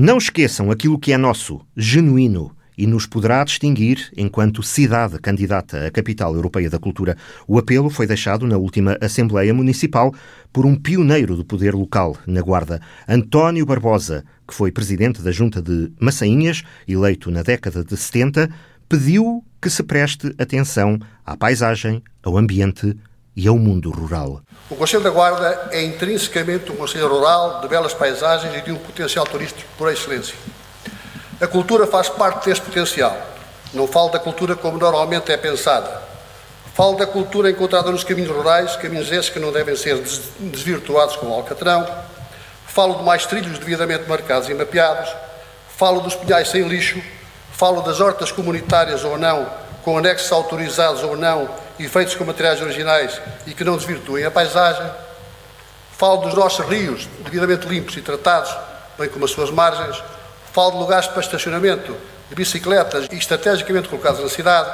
Não 0.00 0.16
esqueçam 0.16 0.70
aquilo 0.70 0.96
que 0.96 1.12
é 1.12 1.18
nosso, 1.18 1.60
genuíno, 1.76 2.52
e 2.76 2.86
nos 2.86 3.04
poderá 3.04 3.42
distinguir 3.42 4.12
enquanto 4.16 4.62
cidade 4.62 5.18
candidata 5.18 5.88
à 5.88 5.90
Capital 5.90 6.32
Europeia 6.36 6.70
da 6.70 6.78
Cultura. 6.78 7.16
O 7.48 7.58
apelo 7.58 7.90
foi 7.90 8.06
deixado 8.06 8.46
na 8.46 8.56
última 8.56 8.96
Assembleia 9.00 9.52
Municipal 9.52 10.14
por 10.52 10.64
um 10.64 10.76
pioneiro 10.76 11.34
do 11.34 11.44
poder 11.44 11.74
local 11.74 12.16
na 12.28 12.40
Guarda, 12.40 12.80
António 13.08 13.66
Barbosa, 13.66 14.24
que 14.46 14.54
foi 14.54 14.70
presidente 14.70 15.20
da 15.20 15.32
Junta 15.32 15.60
de 15.60 15.90
Massainhas, 15.98 16.62
eleito 16.86 17.28
na 17.32 17.42
década 17.42 17.82
de 17.82 17.96
70, 17.96 18.48
pediu 18.88 19.44
que 19.60 19.68
se 19.68 19.82
preste 19.82 20.32
atenção 20.38 20.96
à 21.26 21.36
paisagem, 21.36 22.00
ao 22.22 22.38
ambiente 22.38 22.96
e 23.38 23.46
ao 23.46 23.56
mundo 23.56 23.92
rural. 23.92 24.40
O 24.68 24.74
Conselho 24.74 25.04
da 25.04 25.10
Guarda 25.10 25.68
é 25.70 25.80
intrinsecamente 25.84 26.72
um 26.72 26.74
Conselho 26.74 27.06
rural 27.06 27.60
de 27.60 27.68
belas 27.68 27.94
paisagens 27.94 28.52
e 28.56 28.60
de 28.62 28.72
um 28.72 28.76
potencial 28.76 29.24
turístico 29.24 29.70
por 29.78 29.92
excelência. 29.92 30.34
A 31.40 31.46
cultura 31.46 31.86
faz 31.86 32.08
parte 32.08 32.46
deste 32.46 32.64
potencial. 32.64 33.16
Não 33.72 33.86
falo 33.86 34.08
da 34.08 34.18
cultura 34.18 34.56
como 34.56 34.76
normalmente 34.76 35.30
é 35.30 35.36
pensada. 35.36 36.02
Falo 36.74 36.96
da 36.96 37.06
cultura 37.06 37.48
encontrada 37.48 37.92
nos 37.92 38.02
caminhos 38.02 38.30
rurais, 38.32 38.74
caminhos 38.74 39.12
esses 39.12 39.30
que 39.30 39.38
não 39.38 39.52
devem 39.52 39.76
ser 39.76 40.02
desvirtuados 40.40 41.14
com 41.14 41.32
alcatrão. 41.32 41.86
Falo 42.66 42.96
de 42.96 43.04
mais 43.04 43.24
trilhos 43.24 43.56
devidamente 43.60 44.08
marcados 44.08 44.48
e 44.48 44.54
mapeados. 44.54 45.14
Falo 45.76 46.00
dos 46.00 46.16
pinhais 46.16 46.48
sem 46.48 46.66
lixo. 46.66 47.00
Falo 47.52 47.82
das 47.82 48.00
hortas 48.00 48.32
comunitárias 48.32 49.04
ou 49.04 49.16
não, 49.16 49.48
com 49.84 49.96
anexos 49.96 50.32
autorizados 50.32 51.04
ou 51.04 51.16
não 51.16 51.67
e 51.78 51.88
feitos 51.88 52.14
com 52.14 52.24
materiais 52.24 52.60
originais 52.60 53.20
e 53.46 53.54
que 53.54 53.64
não 53.64 53.76
desvirtuem 53.76 54.24
a 54.24 54.30
paisagem. 54.30 54.90
Falo 55.96 56.18
dos 56.18 56.34
nossos 56.34 56.64
rios, 56.66 57.08
devidamente 57.20 57.66
limpos 57.66 57.96
e 57.96 58.00
tratados, 58.00 58.54
bem 58.98 59.08
como 59.08 59.24
as 59.24 59.30
suas 59.30 59.50
margens 59.50 60.02
Falo 60.58 60.72
de 60.72 60.78
lugares 60.78 61.06
para 61.06 61.20
estacionamento 61.20 61.96
de 62.28 62.34
bicicletas 62.34 63.06
e 63.12 63.16
estrategicamente 63.16 63.88
colocados 63.88 64.20
na 64.20 64.28
cidade. 64.28 64.68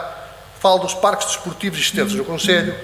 Falo 0.58 0.78
dos 0.78 0.94
parques 0.94 1.27
desportivos 1.27 1.78
existentes 1.78 2.14
no 2.14 2.25
Conselho. 2.25 2.75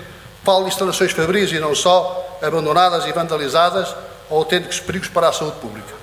Falo 0.44 0.64
de 0.64 0.70
instalações 0.70 1.12
fabris 1.12 1.50
e 1.52 1.58
não 1.58 1.74
só, 1.74 2.38
abandonadas 2.42 3.06
e 3.06 3.12
vandalizadas, 3.12 3.94
ou 4.28 4.38
autênticos 4.38 4.80
perigos 4.80 5.08
para 5.08 5.28
a 5.28 5.32
saúde 5.32 5.56
pública. 5.60 5.94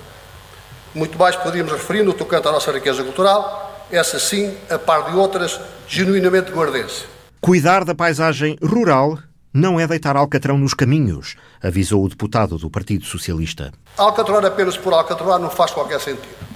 Muito 0.94 1.18
mais 1.18 1.36
poderíamos 1.36 1.72
referir 1.72 2.02
no 2.02 2.12
tocante 2.12 2.48
à 2.48 2.52
nossa 2.52 2.72
riqueza 2.72 3.02
cultural, 3.04 3.86
essa 3.92 4.18
sim, 4.18 4.56
a 4.68 4.78
par 4.78 5.10
de 5.10 5.16
outras, 5.16 5.60
genuinamente 5.86 6.50
guardense. 6.50 7.04
Cuidar 7.40 7.84
da 7.84 7.94
paisagem 7.94 8.56
rural 8.62 9.18
não 9.52 9.78
é 9.80 9.86
deitar 9.86 10.16
alcatrão 10.16 10.58
nos 10.58 10.74
caminhos, 10.74 11.36
avisou 11.62 12.04
o 12.04 12.08
deputado 12.08 12.58
do 12.58 12.70
Partido 12.70 13.04
Socialista. 13.04 13.72
Alcatroar 13.96 14.44
apenas 14.44 14.76
por 14.76 14.92
alcatroar 14.92 15.38
não 15.38 15.50
faz 15.50 15.70
qualquer 15.70 16.00
sentido 16.00 16.48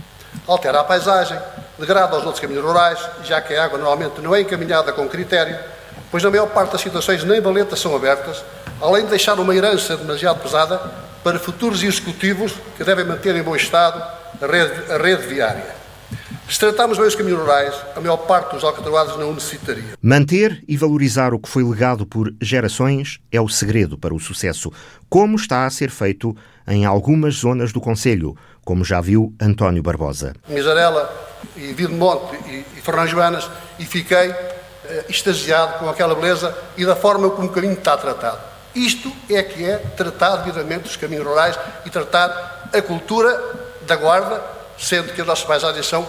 altera 0.47 0.81
a 0.81 0.85
paisagem, 0.85 1.39
degrada 1.79 2.17
os 2.17 2.25
outros 2.25 2.41
caminhos 2.41 2.65
rurais, 2.65 2.99
já 3.25 3.41
que 3.41 3.55
a 3.55 3.65
água 3.65 3.79
normalmente 3.79 4.21
não 4.21 4.35
é 4.35 4.41
encaminhada 4.41 4.93
com 4.93 5.09
critério, 5.09 5.57
pois 6.11 6.23
na 6.23 6.31
maior 6.31 6.49
parte 6.49 6.73
das 6.73 6.81
situações 6.81 7.25
nem 7.25 7.41
valetas 7.41 7.81
são 7.81 7.95
abertas, 7.95 8.43
além 8.81 9.05
de 9.05 9.11
deixar 9.11 9.39
uma 9.39 9.55
herança 9.55 9.97
demasiado 9.97 10.41
pesada 10.41 10.79
para 11.23 11.39
futuros 11.39 11.83
executivos 11.83 12.55
que 12.77 12.85
devem 12.85 13.05
manter 13.05 13.37
em 13.37 13.43
bom 13.43 13.55
estado 13.55 14.03
a 14.41 14.47
rede, 14.47 14.93
a 14.93 14.99
rede 14.99 15.27
viária. 15.27 15.82
Se 16.49 16.59
tratarmos 16.59 16.99
bem 16.99 17.07
os 17.07 17.15
caminhos 17.15 17.41
rurais, 17.41 17.75
a 17.97 18.01
maior 18.01 18.19
parte 18.19 18.55
dos 18.55 18.65
alcatroados 18.65 19.17
não 19.17 19.33
necessitaria. 19.33 19.85
Manter 20.03 20.63
e 20.69 20.77
valorizar 20.77 21.33
o 21.33 21.39
que 21.39 21.49
foi 21.49 21.65
legado 21.65 22.05
por 22.05 22.35
gerações 22.41 23.19
é 23.31 23.41
o 23.41 23.49
segredo 23.49 23.97
para 23.97 24.15
o 24.15 24.21
sucesso, 24.21 24.71
como 25.09 25.37
está 25.37 25.65
a 25.65 25.71
ser 25.71 25.91
feito 25.91 26.37
em 26.67 26.85
algumas 26.85 27.37
zonas 27.37 27.73
do 27.73 27.81
Conselho, 27.81 28.37
como 28.65 28.85
já 28.85 29.01
viu 29.01 29.35
António 29.41 29.83
Barbosa. 29.83 30.35
Miserela 30.49 31.11
e 31.57 31.73
Vilmonte 31.73 32.37
e, 32.47 32.65
e 32.77 32.81
Fernão 32.81 33.07
Joanas 33.07 33.49
e 33.79 33.85
fiquei 33.85 34.31
eh, 34.31 35.05
extasiado 35.09 35.79
com 35.79 35.89
aquela 35.89 36.15
beleza 36.15 36.57
e 36.77 36.85
da 36.85 36.95
forma 36.95 37.31
como 37.31 37.49
o 37.49 37.53
caminho 37.53 37.75
está 37.75 37.97
tratado. 37.97 38.39
Isto 38.75 39.13
é 39.29 39.43
que 39.43 39.65
é 39.65 39.77
tratar 39.77 40.37
devidamente 40.37 40.89
os 40.89 40.97
caminhos 40.97 41.27
rurais 41.27 41.59
e 41.85 41.91
tratar 41.91 42.71
a 42.73 42.83
cultura 42.83 43.39
da 43.87 43.97
Guarda, 43.97 44.43
sendo 44.79 45.13
que 45.13 45.21
as 45.21 45.27
nossas 45.27 45.45
paisagens 45.45 45.87
são 45.87 46.09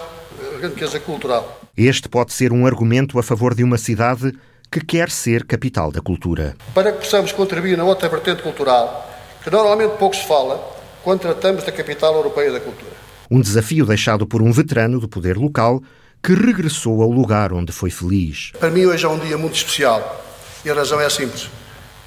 riqueza 0.67 0.99
cultural. 0.99 1.61
Este 1.75 2.07
pode 2.09 2.33
ser 2.33 2.51
um 2.51 2.65
argumento 2.65 3.17
a 3.19 3.23
favor 3.23 3.53
de 3.55 3.63
uma 3.63 3.77
cidade 3.77 4.33
que 4.71 4.81
quer 4.81 5.09
ser 5.09 5.45
capital 5.45 5.91
da 5.91 6.01
cultura. 6.01 6.55
Para 6.73 6.91
que 6.91 6.99
possamos 6.99 7.31
contribuir 7.31 7.77
na 7.77 7.83
outra 7.83 8.09
vertente 8.09 8.41
cultural, 8.41 9.11
que 9.43 9.49
normalmente 9.49 9.97
pouco 9.97 10.15
se 10.15 10.25
fala, 10.25 10.57
quando 11.03 11.19
tratamos 11.19 11.63
da 11.63 11.71
capital 11.71 12.15
europeia 12.15 12.51
da 12.51 12.59
cultura. 12.59 12.91
Um 13.29 13.41
desafio 13.41 13.85
deixado 13.85 14.25
por 14.25 14.41
um 14.41 14.51
veterano 14.51 14.99
do 14.99 15.07
poder 15.07 15.37
local 15.37 15.81
que 16.23 16.33
regressou 16.33 17.01
ao 17.01 17.11
lugar 17.11 17.51
onde 17.51 17.71
foi 17.71 17.89
feliz. 17.89 18.51
Para 18.57 18.71
mim 18.71 18.85
hoje 18.85 19.05
é 19.05 19.09
um 19.09 19.19
dia 19.19 19.37
muito 19.37 19.55
especial 19.55 20.23
e 20.63 20.69
a 20.69 20.73
razão 20.73 20.99
é 20.99 21.09
simples. 21.09 21.49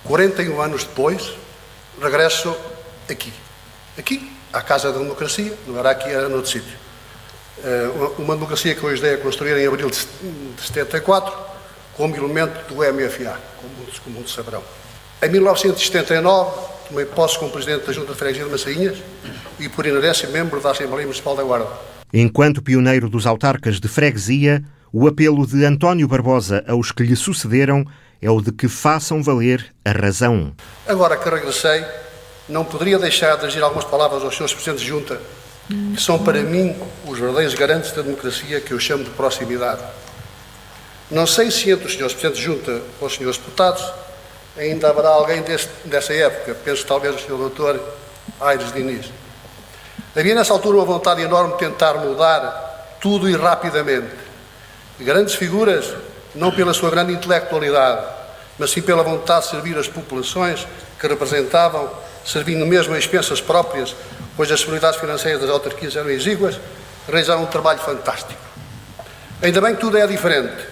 41 0.04 0.60
anos 0.60 0.84
depois, 0.84 1.34
regresso 2.00 2.56
aqui. 3.08 3.32
Aqui, 3.98 4.32
à 4.52 4.62
Casa 4.62 4.92
da 4.92 4.98
Democracia, 4.98 5.52
não 5.66 5.78
era 5.78 5.90
aqui, 5.90 6.08
era 6.08 6.28
noutro 6.28 6.50
sítio. 6.50 6.85
Eh, 7.64 7.90
uma 8.18 8.34
democracia 8.34 8.74
que 8.74 8.84
hoje 8.84 9.06
é 9.06 9.16
construir 9.16 9.56
em 9.56 9.66
abril 9.66 9.90
de 9.90 9.96
74, 10.58 11.32
como 11.96 12.14
elemento 12.14 12.74
do 12.74 12.76
MFA, 12.76 13.38
como 13.60 13.74
muitos, 13.76 13.98
como 13.98 14.14
muitos 14.16 14.34
saberão. 14.34 14.62
Em 15.22 15.30
1979, 15.30 16.60
tomei 16.88 17.06
posse 17.06 17.38
como 17.38 17.50
Presidente 17.50 17.86
da 17.86 17.92
Junta 17.92 18.12
de 18.12 18.18
Freguesia 18.18 18.44
de 18.44 18.50
Massainhas 18.50 18.98
e, 19.58 19.68
por 19.68 19.86
inerência, 19.86 20.28
membro 20.28 20.60
da 20.60 20.72
Assembleia 20.72 21.06
Municipal 21.06 21.34
da 21.34 21.42
Guarda. 21.42 21.68
Enquanto 22.12 22.62
pioneiro 22.62 23.08
dos 23.08 23.26
autarcas 23.26 23.80
de 23.80 23.88
freguesia, 23.88 24.62
o 24.92 25.08
apelo 25.08 25.46
de 25.46 25.64
António 25.64 26.06
Barbosa 26.06 26.62
aos 26.68 26.92
que 26.92 27.02
lhe 27.02 27.16
sucederam 27.16 27.84
é 28.20 28.30
o 28.30 28.40
de 28.40 28.52
que 28.52 28.68
façam 28.68 29.22
valer 29.22 29.74
a 29.84 29.90
razão. 29.90 30.54
Agora 30.86 31.16
que 31.16 31.28
regressei, 31.28 31.84
não 32.48 32.64
poderia 32.64 32.98
deixar 32.98 33.34
de 33.34 33.40
dirigir 33.40 33.62
algumas 33.62 33.84
palavras 33.84 34.22
aos 34.22 34.34
senhores 34.34 34.54
Presidentes 34.54 34.82
de 34.82 34.88
Junta, 34.88 35.20
que 35.68 36.00
são 36.00 36.18
para 36.18 36.40
mim 36.42 36.76
os 37.06 37.18
verdadeiros 37.18 37.54
garantes 37.54 37.92
da 37.92 38.02
democracia 38.02 38.60
que 38.60 38.72
eu 38.72 38.78
chamo 38.78 39.04
de 39.04 39.10
proximidade. 39.10 39.82
Não 41.10 41.26
sei 41.26 41.50
se 41.50 41.70
entre 41.70 41.86
os 41.86 41.92
senhores 41.92 42.14
Presidentes 42.14 42.40
de 42.40 42.44
Junta 42.44 42.82
ou 43.00 43.06
os 43.06 43.14
senhores 43.14 43.36
deputados 43.38 43.84
ainda 44.56 44.88
haverá 44.88 45.10
alguém 45.10 45.42
dessa 45.84 46.12
época, 46.14 46.56
penso 46.64 46.86
talvez 46.86 47.14
o 47.14 47.18
Sr. 47.18 47.36
Doutor 47.36 47.80
Aires 48.40 48.72
Diniz. 48.72 49.06
Havia 50.16 50.34
nessa 50.34 50.52
altura 50.52 50.78
uma 50.78 50.84
vontade 50.84 51.20
enorme 51.20 51.52
de 51.52 51.58
tentar 51.58 51.94
mudar 51.94 52.96
tudo 53.00 53.28
e 53.28 53.36
rapidamente. 53.36 54.14
Grandes 54.98 55.34
figuras, 55.34 55.94
não 56.34 56.50
pela 56.50 56.72
sua 56.72 56.90
grande 56.90 57.12
intelectualidade, 57.12 58.06
mas 58.58 58.70
sim 58.70 58.80
pela 58.80 59.02
vontade 59.02 59.44
de 59.44 59.50
servir 59.50 59.76
as 59.76 59.88
populações 59.88 60.66
que 60.98 61.06
representavam, 61.06 61.90
servindo 62.26 62.66
mesmo 62.66 62.94
a 62.94 62.98
expensas 62.98 63.40
próprias, 63.40 63.94
pois 64.36 64.50
as 64.50 64.60
possibilidades 64.60 64.98
financeiras 64.98 65.40
das 65.40 65.50
autarquias 65.50 65.94
eram 65.94 66.10
exíguas, 66.10 66.58
realizaram 67.06 67.44
um 67.44 67.46
trabalho 67.46 67.78
fantástico. 67.78 68.40
Ainda 69.40 69.60
bem 69.60 69.74
que 69.74 69.80
tudo 69.80 69.96
é 69.96 70.06
diferente 70.06 70.66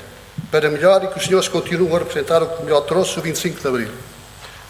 para 0.50 0.68
melhor 0.68 1.04
e 1.04 1.08
que 1.08 1.18
os 1.18 1.24
senhores 1.24 1.48
continuem 1.48 1.94
a 1.94 1.98
representar 1.98 2.42
o 2.42 2.46
que 2.46 2.64
melhor 2.64 2.80
trouxe 2.82 3.18
o 3.18 3.22
25 3.22 3.60
de 3.60 3.68
Abril. 3.68 3.90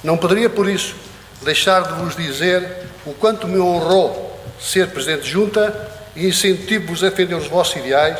Não 0.02 0.16
poderia, 0.16 0.50
por 0.50 0.68
isso, 0.68 0.94
deixar 1.42 1.82
de 1.82 2.02
vos 2.02 2.14
dizer 2.14 2.86
o 3.06 3.14
quanto 3.14 3.48
me 3.48 3.58
honrou 3.58 4.38
ser 4.60 4.88
Presidente 4.88 5.24
de 5.24 5.30
Junta 5.30 5.90
e 6.14 6.26
incentivo-vos 6.26 7.02
a 7.02 7.08
defender 7.08 7.34
os 7.34 7.46
vossos 7.46 7.76
ideais, 7.76 8.18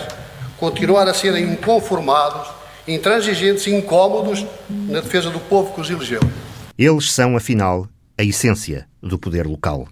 continuar 0.59 1.07
a 1.09 1.15
serem 1.15 1.45
inconformados, 1.45 2.49
intransigentes 2.89 3.67
e 3.67 3.71
incómodos 3.71 4.45
na 4.69 5.01
defesa 5.01 5.31
do 5.31 5.41
povo 5.41 5.75
que 5.75 5.81
os 5.81 5.91
elegeu. 5.91 6.21
Eles 6.77 7.13
são, 7.13 7.37
afinal, 7.37 7.87
a 8.17 8.23
essência 8.23 8.89
do 9.03 9.19
poder 9.19 9.47
local. 9.47 9.89